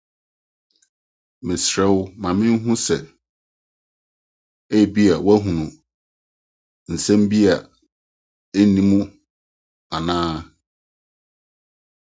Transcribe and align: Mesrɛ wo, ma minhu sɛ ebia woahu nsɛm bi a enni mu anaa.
Mesrɛ 1.45 1.85
wo, 1.95 2.01
ma 2.21 2.29
minhu 2.39 2.71
sɛ 2.85 2.97
ebia 4.77 5.15
woahu 5.25 5.51
nsɛm 6.93 7.21
bi 7.29 7.39
a 7.53 7.55
enni 8.59 8.81
mu 8.89 8.99
anaa. 9.95 10.33